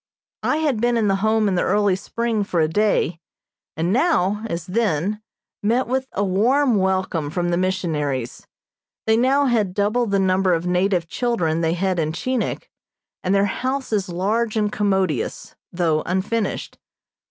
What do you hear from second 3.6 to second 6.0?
and now, as then, met